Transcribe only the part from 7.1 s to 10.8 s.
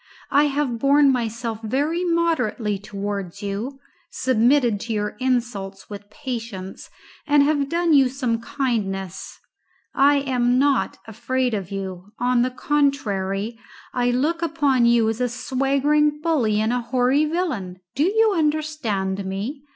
and have done you some kindness. I am